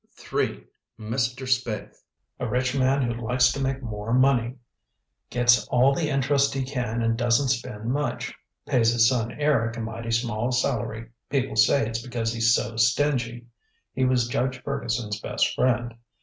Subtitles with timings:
[0.17, 0.65] "3.
[0.99, 1.45] Mr.
[1.47, 1.95] Spaythe.
[2.39, 4.55] A rich man who likes to make more money.
[5.29, 8.33] Gets all the interest he can and doesn't spend much.
[8.65, 13.45] Pays his son Eric a mighty small salary; people say it's because he's so stingy.
[13.93, 15.93] He was Judge Ferguson's best friend.